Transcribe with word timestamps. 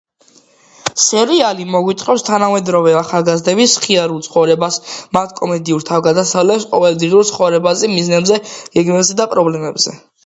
სერიალი 1.01 1.65
მოგვითხრობს 1.73 2.25
თანამედროვე 2.29 2.93
ახალგაზრდების 3.01 3.75
მხიარულ 3.81 4.23
ცხოვრებას 4.29 4.79
მათ 5.19 5.35
კომედიურ 5.41 5.85
თავგადასავლებს, 5.93 6.67
ყოველდღიურ 6.73 7.31
ცხოვრებაზე, 7.33 7.91
მიზნებზე, 7.97 8.41
გეგმებზე, 8.79 9.23
პრობლემებზე. 9.37 9.99